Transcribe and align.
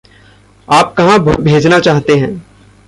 आप 0.69 0.93
कहाँ 0.93 1.19
भेजना 1.43 1.79
चाह्ते 1.79 2.15
हैं? 2.15 2.45